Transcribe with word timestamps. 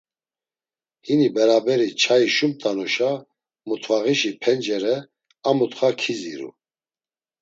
Hini 1.05 1.27
baraberi 1.35 1.89
çayi 2.01 2.27
şumt̆anuşa 2.35 3.11
mut̆vağişi 3.67 4.31
pencere 4.41 4.95
a 5.47 5.51
mutxa 5.57 5.89
kiziru. 5.99 6.49